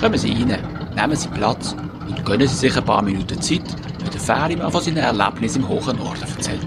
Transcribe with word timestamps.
Kommen 0.00 0.16
Sie 0.16 0.32
rein, 0.32 0.58
nehmen 0.96 1.14
Sie 1.14 1.28
Platz 1.28 1.76
und 2.08 2.24
gönnen 2.24 2.48
Sie 2.48 2.54
sich 2.54 2.74
ein 2.74 2.84
paar 2.86 3.02
Minuten 3.02 3.38
Zeit, 3.42 3.60
wenn 3.98 4.10
der 4.10 4.20
Ferimann 4.20 4.72
von 4.72 4.80
seinen 4.80 4.96
Erlebnissen 4.96 5.60
im 5.60 5.68
hohen 5.68 5.94
Norden 5.98 6.22
erzählt. 6.22 6.66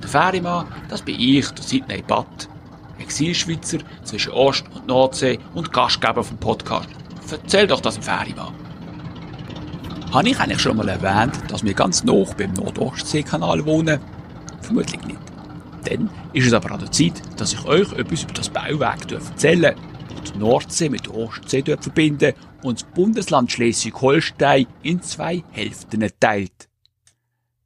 Der 0.00 0.08
Ferimann, 0.08 0.66
das 0.88 1.02
bin 1.02 1.18
ich, 1.18 1.48
der 1.50 1.64
Sidney 1.64 2.00
Batt, 2.06 2.48
Exilschweizer 3.00 3.78
zwischen 4.04 4.32
Ost- 4.32 4.66
und 4.72 4.86
Nordsee 4.86 5.40
und 5.54 5.72
Gastgeber 5.72 6.22
vom 6.22 6.36
Podcast. 6.36 6.88
Erzähl 7.28 7.66
doch 7.66 7.80
das 7.80 7.96
im 7.96 8.04
Ferimann. 8.04 8.54
Habe 10.12 10.28
ich 10.28 10.38
eigentlich 10.38 10.60
schon 10.60 10.76
mal 10.76 10.88
erwähnt, 10.88 11.36
dass 11.48 11.64
wir 11.64 11.74
ganz 11.74 12.04
nah 12.04 12.24
beim 12.38 12.52
Nordostseekanal 12.52 13.66
wohnen? 13.66 13.98
Vermutlich 14.60 15.02
nicht. 15.04 15.18
Dann 15.90 16.08
ist 16.32 16.46
es 16.46 16.52
aber 16.52 16.70
an 16.70 16.78
der 16.78 16.92
Zeit, 16.92 17.20
dass 17.36 17.52
ich 17.52 17.64
euch 17.64 17.92
etwas 17.94 18.22
über 18.22 18.32
das 18.32 18.48
Bauwerk 18.48 19.10
erzähle, 19.10 19.74
die 20.32 20.38
Nordsee 20.38 20.88
mit 20.88 21.08
Ostsee 21.08 21.62
verbinden 21.62 22.34
und 22.62 22.82
das 22.82 22.88
Bundesland 22.94 23.52
Schleswig-Holstein 23.52 24.66
in 24.82 25.02
zwei 25.02 25.44
Hälften 25.50 26.08
teilt. 26.20 26.68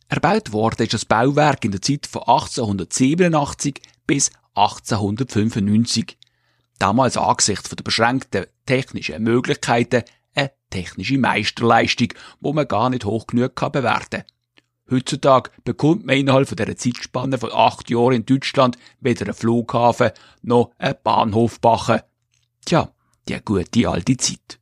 Erbaut 0.09 0.81
ist 0.81 0.95
das 0.95 1.05
Bauwerk 1.05 1.65
in 1.65 1.73
der 1.73 1.83
Zeit 1.83 2.07
von 2.07 2.23
1887 2.23 3.81
bis 4.07 4.31
1895. 4.55 6.17
Damals 6.79 7.17
angesichts 7.17 7.69
der 7.69 7.83
beschränkten 7.83 8.47
technischen 8.65 9.23
Möglichkeiten 9.23 10.03
eine 10.35 10.53
technische 10.71 11.19
Meisterleistung, 11.19 12.09
wo 12.41 12.53
man 12.53 12.69
gar 12.69 12.91
nicht 12.91 13.05
hoch 13.05 13.27
genug 13.27 13.55
kann 13.55 13.73
bewerten 13.73 14.25
Heutzutage 14.91 15.51
bekommt 15.65 16.07
man 16.07 16.17
innerhalb 16.17 16.49
dieser 16.49 16.77
Zeitspanne 16.77 17.37
von 17.37 17.53
acht 17.53 17.91
Jahren 17.91 18.15
in 18.15 18.27
Deutschland 18.27 18.79
weder 19.01 19.27
einen 19.27 19.35
Flughafen 19.35 20.13
noch 20.43 20.71
einen 20.79 20.97
Bahnhof 21.03 21.61
bachen. 21.61 22.01
Tja, 22.69 22.93
die 23.27 23.41
gute 23.47 23.89
alte 23.89 24.15
Zeit. 24.19 24.59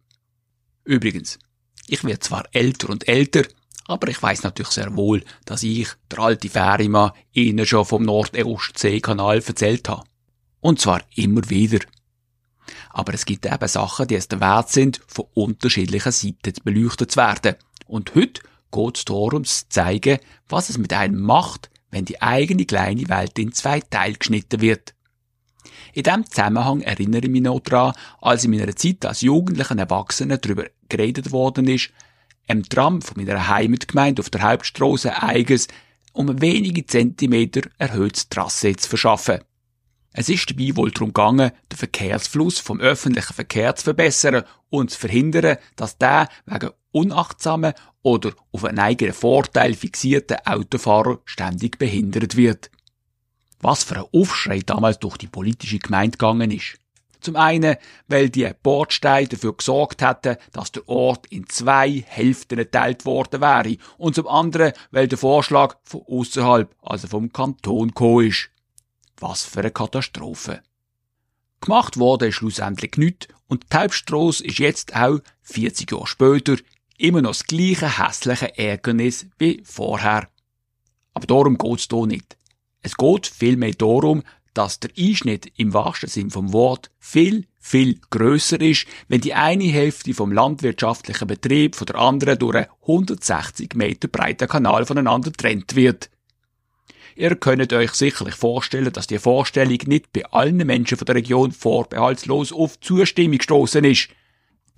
Übrigens, 0.85 1.41
ich 1.89 2.05
werde 2.05 2.21
zwar 2.21 2.45
älter 2.53 2.91
und 2.91 3.09
älter, 3.09 3.43
aber 3.87 4.07
ich 4.07 4.23
weiß 4.23 4.45
natürlich 4.45 4.71
sehr 4.71 4.95
wohl, 4.95 5.25
dass 5.45 5.65
ich, 5.65 5.89
der 6.09 6.21
alte 6.21 6.49
Fährimann, 6.49 7.11
Ihnen 7.33 7.67
schon 7.67 7.85
vom 7.85 8.05
Nord-Ostsee-Kanal 8.05 9.43
erzählt 9.45 9.89
habe. 9.89 10.05
Und 10.61 10.81
zwar 10.81 11.03
immer 11.17 11.51
wieder. 11.51 11.81
Aber 12.91 13.13
es 13.13 13.25
gibt 13.25 13.45
eben 13.45 13.69
Sachen, 13.69 14.07
die 14.07 14.15
es 14.15 14.29
der 14.29 14.39
Wert 14.39 14.71
sind, 14.71 15.01
von 15.09 15.25
unterschiedlichen 15.35 16.13
Seiten 16.13 16.55
beleuchtet 16.63 17.11
zu 17.11 17.17
werden. 17.17 17.57
Und 17.89 18.15
heute 18.15 18.41
geht 18.71 18.99
es 18.99 19.05
darum 19.05 19.43
zu 19.43 19.69
zeigen, 19.69 20.21
was 20.49 20.71
es 20.71 20.79
mit 20.79 20.93
einem 20.93 21.21
macht, 21.21 21.71
wenn 21.91 22.05
die 22.05 22.23
eigene 22.23 22.67
kleine 22.67 23.09
Welt 23.09 23.37
in 23.37 23.51
zwei 23.51 23.81
Teile 23.81 24.15
geschnitten 24.15 24.61
wird. 24.61 24.96
In 25.97 26.03
diesem 26.03 26.27
Zusammenhang 26.31 26.83
erinnere 26.83 27.25
ich 27.25 27.31
mich 27.31 27.41
noch 27.41 27.59
daran, 27.61 27.95
als 28.21 28.45
in 28.45 28.51
meiner 28.51 28.77
Zeit 28.77 29.07
als 29.07 29.23
jugendlichen 29.23 29.79
Erwachsener 29.79 30.37
darüber 30.37 30.67
geredet 30.91 31.33
worden 31.33 31.67
ist, 31.69 31.89
im 32.47 32.69
Tram 32.69 33.01
von 33.01 33.17
meiner 33.17 33.49
Heimatgemeinde 33.49 34.21
auf 34.21 34.29
der 34.29 34.43
Hauptstrasse 34.43 35.23
eigens 35.23 35.69
um 36.13 36.43
wenige 36.43 36.85
Zentimeter 36.85 37.63
erhöhtes 37.79 38.29
Trasse 38.29 38.77
zu 38.77 38.91
verschaffen. 38.91 39.41
Es 40.13 40.29
ist 40.29 40.51
dabei 40.51 40.77
wohl 40.77 40.91
darum 40.91 41.15
gegangen, 41.15 41.53
den 41.73 41.79
Verkehrsfluss 41.79 42.59
vom 42.59 42.79
öffentlichen 42.79 43.33
Verkehr 43.33 43.75
zu 43.75 43.85
verbessern 43.85 44.45
und 44.69 44.91
zu 44.91 44.99
verhindern, 44.99 45.57
dass 45.77 45.97
der 45.97 46.29
wegen 46.45 46.73
unachtsamen 46.93 47.73
oder 48.03 48.33
auf 48.53 48.65
einen 48.67 48.81
eigenen 48.81 49.15
Vorteil 49.15 49.73
fixierten 49.73 50.37
Autofahrer 50.45 51.21
ständig 51.25 51.79
behindert 51.79 52.37
wird. 52.37 52.71
Was 53.61 53.85
für 53.85 53.97
ein 53.97 54.05
Aufschrei 54.13 54.61
damals 54.61 54.99
durch 54.99 55.17
die 55.17 55.27
politische 55.27 55.79
Gemeinde 55.79 56.19
gegangen 56.19 56.51
ist. 56.51 56.79
Zum 57.21 57.37
einen, 57.37 57.77
weil 58.09 58.31
die 58.31 58.49
Bordsteine 58.63 59.27
dafür 59.27 59.57
gesorgt 59.57 60.03
hätten, 60.03 60.37
dass 60.53 60.73
der 60.73 60.89
Ort 60.89 61.27
in 61.27 61.49
zwei 61.49 62.05
Hälften 62.07 62.59
geteilt 62.59 63.05
worden 63.05 63.41
wäre. 63.41 63.79
Und 63.99 64.15
zum 64.15 64.29
anderen, 64.29 64.73
weil 64.91 65.09
der 65.09 65.19
Vorschlag 65.19 65.77
von 65.83 66.03
außerhalb, 66.07 66.73
also 66.83 67.09
vom 67.09 67.33
Kanton, 67.33 67.89
gekommen 67.89 68.29
ist. 68.29 68.51
Was 69.19 69.45
für 69.45 69.61
eine 69.61 69.71
Katastrophe. 69.71 70.63
Gemacht 71.61 71.97
wurde 71.97 72.31
schlussendlich 72.33 72.97
nichts 72.97 73.29
und 73.49 73.65
die 73.73 73.77
Hauptstrasse 73.77 74.45
ist 74.45 74.59
jetzt 74.59 74.95
auch 74.95 75.21
40 75.43 75.91
Jahre 75.91 76.07
später 76.07 76.57
immer 76.99 77.23
noch 77.23 77.31
das 77.31 77.45
gleiche 77.45 77.99
hässliche 77.99 78.57
Ärgernis 78.59 79.27
wie 79.39 79.63
vorher. 79.65 80.29
Aber 81.15 81.27
darum 81.27 81.57
geht's 81.57 81.89
hier 81.91 82.07
nicht. 82.07 82.37
Es 82.87 82.97
geht 82.97 83.27
vielmehr 83.27 83.73
darum, 83.73 84.23
dass 84.55 84.79
der 84.79 84.91
Einschnitt 84.97 85.51
im 85.57 85.75
wahrsten 85.75 86.09
Sinn 86.09 86.31
vom 86.31 86.53
Wort 86.53 86.93
viel, 87.01 87.47
viel 87.59 87.99
grösser 88.11 88.61
ist, 88.61 88.87
wenn 89.09 89.21
die 89.21 89.35
eine 89.35 89.65
Hälfte 89.65 90.15
vom 90.15 90.31
landwirtschaftlichen 90.31 91.27
Betrieb 91.27 91.75
von 91.75 91.87
der 91.87 91.97
anderen 91.97 92.39
durch 92.39 92.55
einen 92.55 92.67
160 92.83 93.75
Meter 93.75 94.07
breiten 94.07 94.47
Kanal 94.47 94.87
voneinander 94.87 95.33
trennt 95.33 95.75
wird. 95.75 96.11
Ihr 97.17 97.35
könnt 97.35 97.73
euch 97.73 97.91
sicherlich 97.91 98.37
vorstellen, 98.37 98.93
dass 98.93 99.09
die 99.09 99.19
Vorstellung 99.19 99.79
nicht 99.87 100.13
bei 100.13 100.25
allen 100.27 100.59
Menschen 100.59 100.97
von 100.97 101.07
der 101.07 101.17
Region 101.17 101.51
vorbehaltslos 101.51 102.53
auf 102.53 102.79
Zustimmung 102.79 103.39
gestoßen 103.39 103.83
ist. 103.83 104.11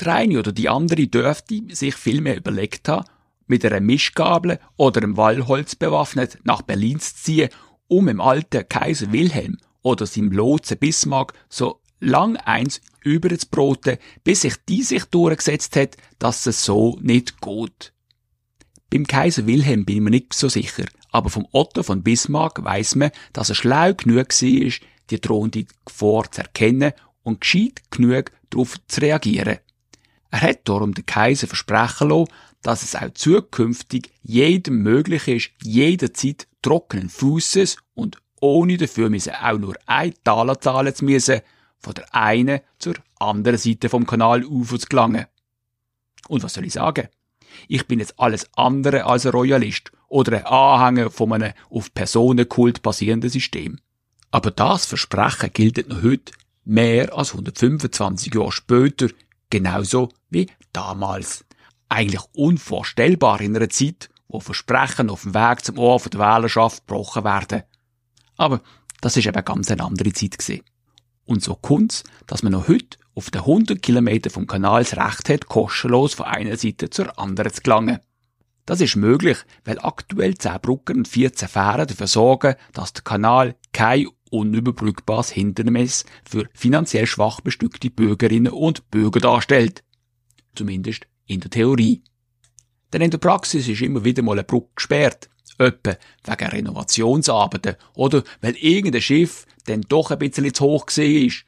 Der 0.01 0.15
eine 0.15 0.39
oder 0.39 0.53
die 0.53 0.71
andere 0.71 1.09
dürfte 1.09 1.61
sich 1.73 1.95
vielmehr 1.95 2.39
überlegt 2.39 2.89
haben, 2.89 3.05
mit 3.49 3.67
einer 3.67 3.81
Mischgabel 3.81 4.61
oder 4.79 5.03
einem 5.03 5.19
Wallholz 5.19 5.75
bewaffnet 5.75 6.39
nach 6.45 6.63
Berlin 6.63 7.01
zu 7.01 7.15
ziehen, 7.15 7.51
um 7.89 8.09
im 8.09 8.21
alten 8.21 8.69
Kaiser 8.69 9.13
Wilhelm 9.13 9.59
oder 9.83 10.07
seinem 10.07 10.31
Lotsen 10.31 10.79
Bismarck 10.79 11.33
so 11.49 11.81
lang 12.01 12.37
eins 12.37 12.81
über 13.03 13.37
zu 13.37 13.47
broten, 13.51 13.99
bis 14.25 14.43
sich 14.43 14.55
die 14.69 14.83
sich 14.83 15.05
durchgesetzt 15.07 15.77
hat, 15.77 15.97
dass 16.19 16.47
es 16.47 16.65
so 16.65 16.99
nicht 17.01 17.41
geht. 17.41 17.93
Beim 18.91 19.07
Kaiser 19.07 19.47
Wilhelm 19.47 19.85
bin 19.85 19.97
ich 19.97 20.03
mir 20.03 20.11
nicht 20.11 20.35
so 20.35 20.49
sicher, 20.49 20.85
aber 21.11 21.31
vom 21.31 21.47
Otto 21.53 21.83
von 21.83 22.03
Bismarck 22.03 22.63
weiss 22.65 22.95
man, 22.95 23.11
dass 23.33 23.49
er 23.49 23.55
schlau 23.55 23.95
genug 23.95 24.29
war, 24.29 24.73
die 25.11 25.21
drohende 25.21 25.67
Gefahr 25.85 26.31
zu 26.31 26.43
erkennen 26.43 26.93
und 27.23 27.41
gescheit 27.41 27.83
genug 27.91 28.31
darauf 28.51 28.77
zu 28.87 29.01
reagieren. 29.01 29.59
Er 30.31 30.41
hat 30.43 30.69
darum 30.69 30.95
den 30.95 31.07
Kaiser 31.07 31.47
versprechen 31.47 32.11
lassen, 32.11 32.31
dass 32.69 32.83
es 32.83 32.95
auch 32.95 33.09
zukünftig 33.15 34.13
jedem 34.23 34.83
möglich 34.83 35.27
ist, 35.27 35.51
jederzeit 35.63 36.47
trockenen 36.61 37.09
Fußes 37.09 37.79
und 37.95 38.19
ohne 38.43 38.77
dafür 38.77 39.09
müssen 39.09 39.33
auch 39.33 39.57
nur 39.57 39.75
ein 39.87 40.13
Taler 40.23 40.61
zahlen 40.61 40.95
zu 40.95 41.07
müssen, 41.07 41.41
von 41.79 41.95
der 41.95 42.15
einen 42.15 42.61
zur 42.79 42.97
anderen 43.19 43.57
Seite 43.57 43.89
vom 43.89 44.07
Kanal 44.07 44.45
Ufer 44.45 44.79
zu 44.79 44.87
gelangen. 44.87 45.25
Und 46.29 46.43
was 46.43 46.53
soll 46.53 46.67
ich 46.67 46.75
sagen? 46.75 47.09
Ich 47.69 47.87
bin 47.87 48.01
jetzt 48.01 48.21
alles 48.21 48.51
andere 48.55 49.07
als 49.07 49.25
ein 49.25 49.33
Royalist 49.33 49.91
oder 50.09 50.37
ein 50.37 50.45
Anhänger 50.45 51.11
von 51.11 51.33
einem 51.33 51.55
auf 51.71 51.95
Personenkult 51.95 52.83
basierenden 52.83 53.31
System. 53.31 53.79
Aber 54.31 54.51
das 54.51 54.85
Versprechen 54.85 55.55
gilt 55.55 55.89
noch 55.89 56.03
heute, 56.03 56.35
mehr 56.67 57.17
als 57.17 57.31
125 57.31 58.35
Jahre 58.35 58.53
später, 58.53 59.09
genauso 59.49 60.11
wie 60.29 60.51
damals. 60.75 61.47
Eigentlich 61.89 62.25
unvorstellbar 62.35 63.41
in 63.41 63.57
einer 63.57 63.71
Zeit, 63.71 64.11
wo 64.29 64.41
Versprechen 64.41 65.11
auf 65.11 65.23
dem 65.23 65.35
Weg 65.35 65.65
zum 65.65 65.79
Ohr 65.79 66.01
der 66.01 66.21
Wählerschaft 66.21 66.87
gebrochen 66.87 67.25
werden. 67.25 67.63
Aber 68.37 68.61
das 69.01 69.17
ist 69.17 69.27
eben 69.27 69.45
ganz 69.45 69.71
eine 69.71 69.85
andere 69.85 70.13
Zeit 70.13 70.39
gewesen. 70.39 70.63
Und 71.25 71.43
so 71.43 71.55
kommt's, 71.55 72.05
dass 72.27 72.43
man 72.43 72.53
noch 72.53 72.69
heute 72.69 72.99
auf 73.15 73.31
den 73.31 73.41
100 73.43 73.83
Kilometer 73.83 74.31
vom 74.31 74.47
Kanal 74.47 74.85
das 74.85 74.97
Recht 74.97 75.29
hat, 75.29 75.47
kostenlos 75.47 76.15
von 76.15 76.27
einer 76.27 76.57
Seite 76.57 76.89
zur 76.91 77.19
anderen 77.19 77.53
zu 77.53 77.63
gelangen. 77.63 77.99
Das 78.65 78.81
ist 78.81 78.97
möglich, 78.97 79.39
weil 79.65 79.79
aktuell 79.79 80.37
10 80.37 80.61
Brücken 80.61 80.99
und 80.99 81.09
14 81.09 81.49
Fähren 81.49 81.87
dafür 81.87 82.07
sorgen, 82.07 82.55
dass 82.75 82.93
der 82.93 83.03
Kanal 83.03 83.57
kein 83.73 84.09
unüberbrückbares 84.31 85.31
Hindernis 85.31 86.05
für 86.29 86.49
finanziell 86.53 87.07
schwach 87.07 87.41
bestückte 87.41 87.91
Bürgerinnen 87.91 88.53
und 88.53 88.91
Bürger 88.91 89.21
darstellt. 89.21 89.85
Zumindest 90.55 91.07
in 91.29 91.41
der 91.41 91.51
Theorie. 91.51 92.03
Denn 92.93 93.03
in 93.03 93.11
der 93.11 93.19
Praxis 93.19 93.69
ist 93.69 93.83
immer 93.83 94.05
wieder 94.05 94.23
mal 94.23 94.33
eine 94.33 94.45
Brücke 94.45 94.71
gesperrt. 94.75 95.29
Etwa 95.59 95.97
wegen 96.25 96.51
Renovationsarbeiten 96.51 97.77
oder 97.95 98.23
weil 98.41 98.57
irgendein 98.57 99.03
Schiff 99.03 99.47
dann 99.67 99.83
doch 99.83 100.11
ein 100.11 100.19
bisschen 100.19 100.53
zu 100.55 100.65
hoch 100.65 100.87
ist. 100.97 101.45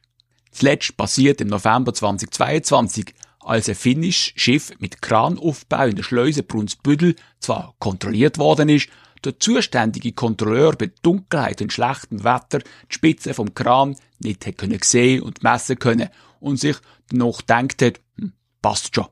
Zuletzt 0.53 0.97
passiert 0.97 1.41
im 1.41 1.49
November 1.49 1.95
2022, 1.95 3.15
als 3.39 3.69
ein 3.69 3.75
finnisches 3.75 4.33
Schiff 4.37 4.73
mit 4.81 5.01
Kranaufbau 5.01 5.87
in 5.87 5.97
der 5.97 6.03
Schleuse 6.03 6.43
Brunsbüttel 6.43 7.15
zwar 7.39 7.75
kontrolliert 7.79 8.39
worden 8.39 8.69
ist, 8.69 8.89
der 9.25 9.39
zuständige 9.39 10.13
Kontrolleur 10.13 10.73
bei 10.73 10.91
Dunkelheit 11.03 11.61
und 11.63 11.73
schlechtem 11.73 12.25
Wetter 12.25 12.59
die 12.61 12.95
Spitze 12.95 13.35
vom 13.35 13.55
Kran 13.55 13.97
nicht 14.19 14.45
hätte 14.47 14.69
sehen 14.83 15.23
und 15.23 15.43
messen 15.43 15.79
können 15.79 16.09
und 16.41 16.59
sich 16.59 16.77
noch 17.13 17.43
denkt 17.43 17.83
hat, 17.83 18.01
hm, 18.19 18.33
passt 18.63 18.95
schon. 18.95 19.07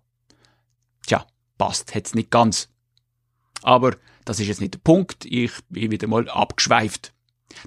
Passt 1.58 1.94
hat's 1.94 2.14
nicht 2.14 2.30
ganz. 2.30 2.68
Aber 3.62 3.96
das 4.24 4.40
ist 4.40 4.46
jetzt 4.46 4.60
nicht 4.60 4.74
der 4.74 4.78
Punkt, 4.78 5.24
ich 5.24 5.52
bin 5.68 5.90
wieder 5.90 6.06
mal 6.06 6.28
abgeschweift. 6.28 7.12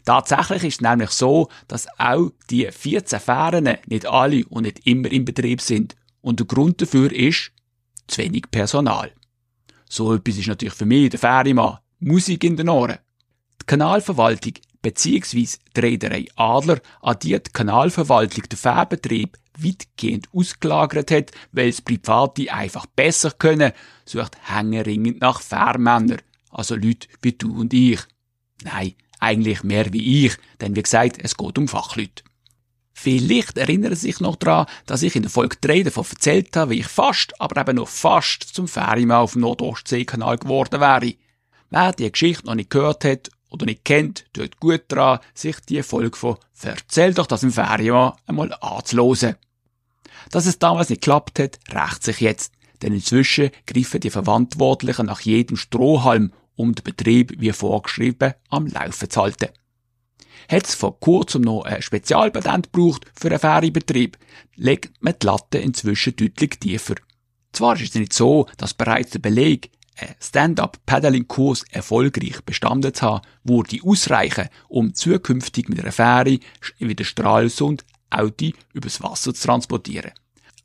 Tatsächlich 0.06 0.64
ist 0.64 0.76
es 0.76 0.82
nämlich 0.82 1.10
so, 1.10 1.50
dass 1.68 1.88
auch 2.00 2.32
die 2.50 2.72
14 2.72 3.20
Fähren 3.20 3.78
nicht 3.88 4.06
alle 4.06 4.46
und 4.48 4.64
nicht 4.64 4.86
immer 4.86 5.12
in 5.12 5.26
Betrieb 5.26 5.62
sind 5.62 5.96
Und 6.22 6.40
der 6.40 6.48
Grund 6.48 6.82
dafür 6.82 7.12
ist 7.12 7.52
zu 8.08 8.22
wenig 8.22 8.44
Personal. 8.52 9.12
So 9.90 10.14
etwas 10.14 10.38
ist 10.38 10.48
natürlich 10.48 10.74
für 10.74 10.86
mich 10.86 11.10
der 11.10 11.20
Ferienmann. 11.20 11.80
Musik 12.00 12.44
in 12.44 12.58
den 12.58 12.70
Ohren. 12.70 12.98
Die 13.62 13.66
Kanalverwaltung 13.66 14.54
bzw. 14.82 15.48
die 15.76 15.80
Reederei 15.80 16.26
Adler 16.36 16.82
an 17.02 17.18
die 17.22 17.40
die 17.42 17.52
Kanalverwaltung 17.52 18.44
den 18.50 18.58
Fährbetrieb 18.58 19.38
weitgehend 19.58 20.28
ausgelagert 20.34 21.12
hat, 21.12 21.32
weil 21.52 21.70
es 21.70 21.82
Private 21.82 22.52
einfach 22.52 22.86
besser 22.86 23.32
können, 23.32 23.74
sucht 24.06 24.38
hängeringend 24.44 25.22
nach 25.22 25.42
Fährmännern, 25.42 26.22
also 26.50 26.76
Leute 26.76 27.08
wie 27.22 27.34
du 27.34 27.60
und 27.60 27.74
ich. 27.74 28.00
Nein, 28.64 28.94
eigentlich 29.20 29.64
mehr 29.64 29.92
wie 29.94 30.26
ich, 30.26 30.38
denn 30.60 30.76
wie 30.76 30.84
gesagt, 30.84 31.18
es 31.22 31.38
geht 31.38 31.58
um 31.58 31.68
Fachleute. 31.68 32.24
Vielleicht 32.94 33.58
erinnern 33.58 33.96
Sie 33.96 34.08
sich 34.08 34.20
noch 34.20 34.36
daran, 34.36 34.68
dass 34.86 35.02
ich 35.02 35.16
in 35.16 35.24
der 35.24 35.32
Folge 35.32 35.58
3 35.62 35.84
davon 35.84 36.06
erzählt 36.08 36.56
habe, 36.56 36.72
wie 36.72 36.80
ich 36.80 36.88
fast, 36.88 37.40
aber 37.42 37.60
eben 37.60 37.78
nur 37.78 37.88
fast 37.88 38.44
zum 38.44 38.68
Ferrymann 38.68 39.22
auf 39.22 39.34
dem 39.34 39.42
Nordostseekanal 39.42 40.38
geworden 40.38 40.80
wäre. 40.80 41.16
Wer 41.70 41.94
die 41.94 42.12
Geschichte 42.12 42.46
noch 42.46 42.56
nicht 42.56 42.70
gehört 42.70 43.06
hat 43.06 43.32
oder 43.52 43.66
nicht 43.66 43.86
kennt, 43.86 44.26
tut 44.34 44.60
gut 44.60 44.84
daran, 44.88 45.20
sich 45.36 45.60
die 45.60 45.84
Folge 45.84 46.18
von 46.18 46.38
Verzähl 46.54 47.14
doch 47.14 47.28
das 47.28 47.44
im 47.44 47.52
Ferrymann 47.52 48.14
einmal 48.26 48.54
anzulosen. 48.62 49.36
Dass 50.32 50.46
es 50.46 50.58
damals 50.58 50.90
nicht 50.90 51.02
geklappt 51.02 51.40
hat, 51.40 51.60
rächt 51.72 52.04
sich 52.04 52.22
jetzt, 52.22 52.54
denn 52.82 52.94
inzwischen 52.94 53.52
greifen 53.68 54.00
die 54.00 54.10
Verantwortlichen 54.10 55.08
nach 55.08 55.22
jedem 55.22 55.58
Strohhalm, 55.58 56.32
um 56.56 56.74
den 56.74 56.84
Betrieb 56.84 57.34
wie 57.38 57.52
vorgeschrieben 57.52 58.34
am 58.50 58.68
Laufen 58.68 59.10
zu 59.10 59.22
halten. 59.22 59.50
Hat 60.50 60.66
es 60.66 60.76
vor 60.76 61.00
kurzem 61.00 61.44
noch 61.44 61.64
ein 61.64 61.82
Spezialpatent 61.82 62.72
gebraucht 62.72 63.06
für 63.14 63.30
einen 63.30 63.40
Ferienbetrieb, 63.40 64.18
legt 64.56 65.02
man 65.02 65.16
die 65.22 65.26
Latte 65.26 65.58
inzwischen 65.58 66.16
deutlich 66.16 66.60
tiefer. 66.60 66.96
Zwar 67.52 67.76
ist 67.76 67.96
es 67.96 67.96
nicht 67.96 68.14
so, 68.14 68.48
dass 68.58 68.74
bereits 68.74 69.12
der 69.12 69.20
Beleg, 69.20 69.72
Stand-up-Paddling-Kurs 70.20 71.66
erfolgreich 71.72 72.42
bestanden 72.46 72.94
zu 72.94 73.06
haben, 73.06 73.28
würde 73.44 73.80
ausreichen, 73.84 74.50
um 74.68 74.94
zukünftig 74.94 75.70
mit 75.70 75.80
einer 75.80 75.92
Fähre 75.92 76.40
wieder 76.80 77.04
Stralsund 77.04 77.86
Audi 78.10 78.54
übers 78.74 79.02
Wasser 79.02 79.34
zu 79.34 79.48
transportieren. 79.48 80.12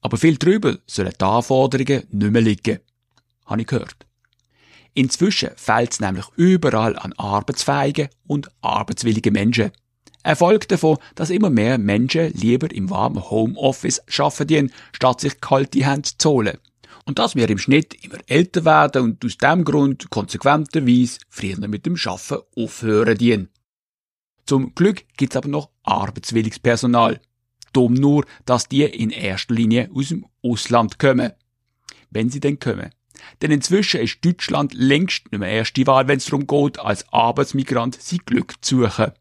Aber 0.01 0.17
viel 0.17 0.37
drüber 0.37 0.79
sollen 0.87 1.13
die 1.21 1.25
Anforderungen 1.25 2.05
nicht 2.11 2.33
mehr 2.33 2.43
liegen. 2.43 2.79
Habe 3.47 3.61
ich 3.61 3.67
gehört. 3.67 4.07
Inzwischen 4.95 5.51
fehlt 5.57 5.93
es 5.93 6.01
nämlich 6.01 6.27
überall 6.37 6.99
an 6.99 7.13
arbeitsfähigen 7.15 8.09
und 8.27 8.49
arbeitswilligen 8.63 9.33
Menschen. 9.33 9.73
Erfolg 10.23 10.67
davon, 10.69 10.99
dass 11.15 11.31
immer 11.31 11.51
mehr 11.51 11.79
Menschen 11.79 12.33
lieber 12.33 12.73
im 12.73 12.91
warmen 12.91 13.31
Homeoffice 13.31 14.03
arbeiten, 14.19 14.73
statt 14.93 15.21
sich 15.21 15.41
kalte 15.41 15.85
Hände 15.85 16.09
zu 16.19 16.31
holen. 16.31 16.59
Und 17.07 17.21
dass 17.21 17.37
wir 17.37 17.49
im 17.49 17.59
Schnitt 17.59 17.95
immer 18.05 18.19
älter 18.27 18.65
werden 18.65 19.03
und 19.03 19.25
aus 19.25 19.39
dem 19.39 19.65
Grund 19.65 20.11
konsequenterweise 20.11 21.21
früher 21.29 21.69
mit 21.69 21.87
dem 21.87 21.97
Schaffen 21.97 22.39
aufhören 22.57 23.17
dienen. 23.17 23.49
Zum 24.45 24.75
Glück 24.75 25.05
gibt's 25.17 25.37
aber 25.37 25.49
noch 25.49 25.71
arbeitswilliges 25.85 26.59
Personal. 26.59 27.21
Dumm 27.73 27.95
nur, 27.95 28.25
dass 28.45 28.69
die 28.69 28.83
in 28.83 29.11
erster 29.11 29.55
Linie 29.55 29.89
aus 29.95 30.09
dem 30.09 30.27
Ausland 30.43 30.99
kommen. 30.99 31.33
Wenn 32.11 32.29
sie 32.29 32.41
denn 32.41 32.59
kommen. 32.59 32.91
Denn 33.41 33.51
inzwischen 33.51 34.01
ist 34.01 34.25
Deutschland 34.25 34.75
längst 34.75 35.31
nicht 35.31 35.41
mehr 35.41 35.51
erste 35.51 35.87
Wahl, 35.87 36.09
wenn 36.09 36.19
es 36.19 36.27
darum 36.27 36.47
geht, 36.47 36.79
als 36.79 37.13
Arbeitsmigrant 37.13 38.01
sein 38.01 38.21
Glück 38.25 38.55
zu 38.63 38.83
suchen. 38.85 39.13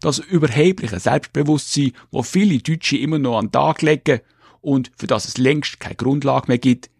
Das 0.00 0.18
überhebliche 0.18 1.00
Selbstbewusstsein, 1.00 1.92
wo 2.10 2.22
viele 2.22 2.58
Deutsche 2.58 2.96
immer 2.96 3.18
noch 3.18 3.38
an 3.38 3.46
den 3.46 3.52
Tag 3.52 3.82
legen 3.82 4.20
und 4.60 4.90
für 4.96 5.06
das 5.06 5.28
es 5.28 5.38
längst 5.38 5.80
keine 5.80 5.94
Grundlage 5.94 6.48
mehr 6.48 6.58
gibt, 6.58 6.90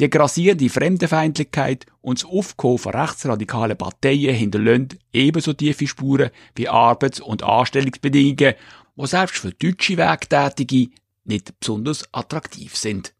die 0.00 0.08
grassierende 0.08 0.70
Fremdenfeindlichkeit 0.70 1.84
und 2.00 2.22
das 2.22 2.28
Aufkommen 2.28 2.78
von 2.78 2.94
rechtsradikalen 2.94 3.76
Parteien 3.76 4.34
hinterlassen 4.34 4.98
ebenso 5.12 5.52
tiefe 5.52 5.86
Spuren 5.86 6.30
wie 6.54 6.68
Arbeits- 6.68 7.20
und 7.20 7.42
Anstellungsbedingungen, 7.42 8.54
die 8.96 9.06
selbst 9.06 9.36
für 9.36 9.52
deutsche 9.52 9.98
Werktätige 9.98 10.88
nicht 11.24 11.58
besonders 11.60 12.08
attraktiv 12.12 12.76
sind. 12.76 13.12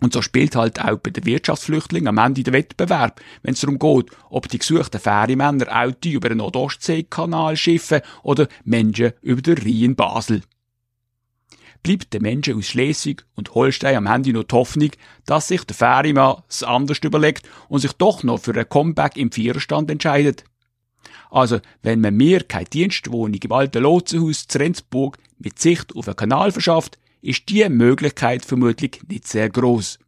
Und 0.00 0.12
so 0.12 0.22
spielt 0.22 0.54
halt 0.56 0.80
auch 0.80 0.98
bei 0.98 1.10
den 1.10 1.26
Wirtschaftsflüchtlingen 1.26 2.08
am 2.08 2.18
Ende 2.18 2.42
der 2.42 2.52
Wettbewerb, 2.52 3.20
wenn 3.42 3.54
es 3.54 3.60
darum 3.60 3.78
geht, 3.78 4.10
ob 4.30 4.48
die 4.48 4.58
gesuchten 4.58 5.00
Ferienmänner 5.00 5.66
Autos 5.76 6.12
über 6.12 6.28
den 6.28 6.38
Nordostseekanal 6.38 7.56
schiffen 7.56 8.02
oder 8.22 8.48
Menschen 8.64 9.12
über 9.22 9.42
den 9.42 9.58
Rhein 9.58 9.82
in 9.82 9.96
Basel. 9.96 10.42
Bleibt 11.82 12.12
den 12.12 12.22
Menschen 12.22 12.56
aus 12.56 12.66
Schleswig 12.66 13.24
und 13.34 13.54
Holstein 13.54 13.96
am 13.96 14.06
Ende 14.06 14.32
noch 14.32 14.44
die 14.44 14.54
Hoffnung, 14.54 14.90
dass 15.26 15.48
sich 15.48 15.64
der 15.64 15.76
Ferienmann 15.76 16.42
es 16.48 16.62
anders 16.62 16.98
überlegt 17.02 17.48
und 17.68 17.80
sich 17.80 17.92
doch 17.92 18.22
noch 18.22 18.40
für 18.40 18.54
ein 18.54 18.68
Comeback 18.68 19.16
im 19.16 19.32
Viererstand 19.32 19.90
entscheidet. 19.90 20.44
Also, 21.30 21.60
wenn 21.82 22.00
man 22.00 22.16
mir 22.16 22.40
keine 22.40 22.64
Dienstwohnung 22.64 23.40
im 23.42 23.52
alten 23.52 23.82
Lotsenhaus 23.82 24.46
zu 24.46 24.58
Rendsburg 24.58 25.18
mit 25.38 25.58
Sicht 25.58 25.94
auf 25.94 26.08
einen 26.08 26.16
Kanal 26.16 26.52
verschafft, 26.52 26.98
ist 27.20 27.48
die 27.48 27.68
Möglichkeit 27.68 28.44
vermutlich 28.44 29.02
nicht 29.08 29.26
sehr 29.26 29.50
groß. 29.50 29.98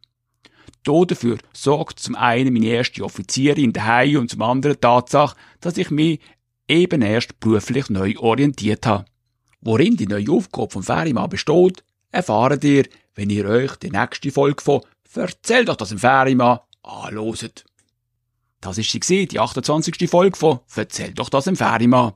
Dafür 0.83 1.37
sorgt 1.53 1.99
zum 1.99 2.15
einen 2.15 2.53
meine 2.53 2.65
erste 2.67 3.03
Offizierin 3.03 3.73
daheim 3.73 4.17
und 4.17 4.31
zum 4.31 4.41
anderen 4.41 4.75
die 4.75 4.81
Tatsache, 4.81 5.35
dass 5.59 5.77
ich 5.77 5.91
mich 5.91 6.19
eben 6.67 7.01
erst 7.01 7.39
beruflich 7.39 7.89
neu 7.89 8.15
orientiert 8.17 8.87
habe. 8.87 9.05
Worin 9.61 9.95
die 9.95 10.07
neue 10.07 10.31
Aufgabe 10.31 10.71
vom 10.71 10.83
Ferienmann 10.83 11.29
besteht, 11.29 11.83
erfahrt 12.11 12.63
ihr, 12.63 12.85
wenn 13.15 13.29
ihr 13.29 13.45
euch 13.45 13.75
die 13.77 13.91
nächste 13.91 14.31
Folge 14.31 14.61
von 14.61 14.81
Verzähl 15.03 15.65
doch 15.65 15.75
das 15.75 15.91
im 15.91 15.99
Ferienmann 15.99 16.59
anloset. 16.83 17.65
Das 18.59 18.77
ist 18.77 19.03
sie 19.03 19.27
die 19.27 19.39
28. 19.39 20.09
Folge 20.09 20.37
von 20.37 20.59
Verzähl 20.65 21.13
doch 21.13 21.29
das 21.29 21.47
im 21.47 21.55
Ferienmann. 21.55 22.13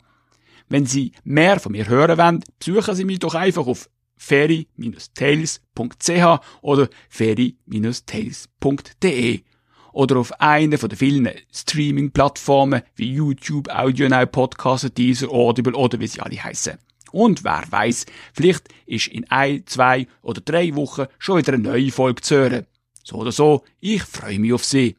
Wenn 0.70 0.86
Sie 0.86 1.12
mehr 1.24 1.60
von 1.60 1.72
mir 1.74 1.88
hören 1.88 2.18
wollen, 2.18 2.44
besuchen 2.58 2.96
Sie 2.96 3.06
mich 3.06 3.20
doch 3.20 3.36
einfach 3.36 3.68
auf 3.68 3.88
ferry-tales.ch 4.18 6.40
oder 6.62 6.90
ferry-tales.de 7.10 9.44
oder 9.92 10.18
auf 10.18 10.42
einer 10.42 10.78
von 10.78 10.90
den 10.90 10.98
vielen 10.98 11.30
Streaming-Plattformen 11.54 12.82
wie 12.96 13.14
YouTube, 13.14 13.70
AudioNow, 13.70 14.32
Podcast, 14.32 14.98
Deezer, 14.98 15.30
Audible 15.30 15.76
oder 15.76 16.00
wie 16.00 16.08
sie 16.08 16.22
alle 16.22 16.44
heißen. 16.44 16.80
Und 17.16 17.46
wer 17.46 17.64
weiß, 17.70 18.08
vielleicht 18.34 18.68
ist 18.86 19.08
in 19.08 19.24
ein, 19.32 19.66
zwei 19.68 20.06
oder 20.22 20.42
drei 20.42 20.76
Wochen 20.76 21.06
schon 21.18 21.38
wieder 21.38 21.54
eine 21.54 21.64
neue 21.64 21.90
Folge 21.90 22.22
zu 22.22 22.36
hören. 22.36 22.66
So 23.06 23.16
oder 23.16 23.32
so, 23.32 23.64
ich 23.80 24.04
freue 24.04 24.38
mich 24.38 24.52
auf 24.52 24.66
Sie. 24.66 24.98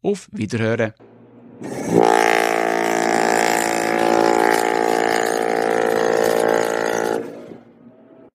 Auf 0.00 0.30
Wiederhören. 0.32 0.94